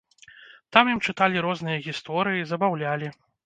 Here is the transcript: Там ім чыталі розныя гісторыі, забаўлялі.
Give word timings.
Там 0.77 0.89
ім 0.93 1.03
чыталі 1.05 1.45
розныя 1.49 1.85
гісторыі, 1.87 2.51
забаўлялі. 2.57 3.17